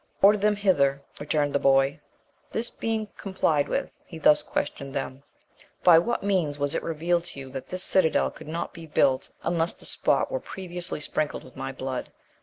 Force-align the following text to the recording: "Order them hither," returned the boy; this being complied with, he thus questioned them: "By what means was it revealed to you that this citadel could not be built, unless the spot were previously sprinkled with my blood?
"Order 0.23 0.39
them 0.39 0.55
hither," 0.55 1.03
returned 1.19 1.53
the 1.53 1.59
boy; 1.59 1.99
this 2.51 2.71
being 2.71 3.09
complied 3.17 3.67
with, 3.69 4.01
he 4.07 4.17
thus 4.17 4.41
questioned 4.41 4.95
them: 4.95 5.21
"By 5.83 5.99
what 5.99 6.23
means 6.23 6.57
was 6.57 6.73
it 6.73 6.81
revealed 6.81 7.23
to 7.25 7.39
you 7.39 7.51
that 7.51 7.69
this 7.69 7.83
citadel 7.83 8.31
could 8.31 8.47
not 8.47 8.73
be 8.73 8.87
built, 8.87 9.29
unless 9.43 9.73
the 9.73 9.85
spot 9.85 10.31
were 10.31 10.39
previously 10.39 11.01
sprinkled 11.01 11.43
with 11.43 11.55
my 11.55 11.71
blood? 11.71 12.09